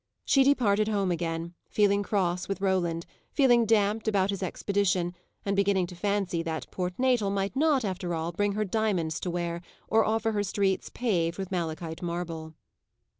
She 0.25 0.43
departed 0.43 0.87
home 0.87 1.11
again, 1.11 1.53
feeling 1.69 2.01
cross 2.01 2.47
with 2.47 2.59
Roland, 2.59 3.05
feeling 3.31 3.67
damped 3.67 4.07
about 4.07 4.31
his 4.31 4.41
expedition, 4.41 5.13
and 5.45 5.55
beginning 5.55 5.85
to 5.85 5.95
fancy 5.95 6.41
that 6.41 6.65
Port 6.71 6.95
Natal 6.97 7.29
might 7.29 7.55
not, 7.55 7.85
after 7.85 8.15
all, 8.15 8.31
bring 8.31 8.53
her 8.53 8.65
diamonds 8.65 9.19
to 9.19 9.29
wear, 9.29 9.61
or 9.87 10.03
offer 10.03 10.31
her 10.31 10.41
streets 10.41 10.89
paved 10.91 11.37
with 11.37 11.51
malachite 11.51 12.01
marble. 12.01 12.55